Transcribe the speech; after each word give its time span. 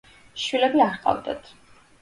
შვილები 0.45 0.83
არ 0.87 0.97
ჰყავდათ. 0.97 1.55